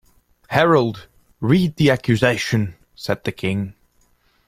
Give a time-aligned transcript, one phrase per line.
[0.49, 1.07] ‘Herald,
[1.39, 3.75] read the accusation!’ said the King.